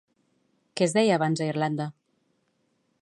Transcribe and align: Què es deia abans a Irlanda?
Què 0.79 0.85
es 0.87 0.95
deia 0.95 1.19
abans 1.19 1.41
a 1.45 1.49
Irlanda? 1.51 1.87